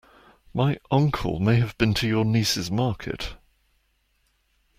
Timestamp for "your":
2.07-2.25